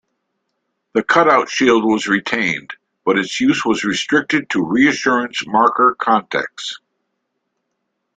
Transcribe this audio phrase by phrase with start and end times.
[0.93, 2.73] The cutout shield was retained,
[3.05, 6.79] but its use was restricted to reassurance marker contexts.